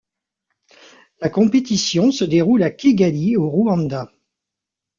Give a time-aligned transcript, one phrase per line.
[1.19, 4.11] La compétition se déroule à Kigali au Rwanda.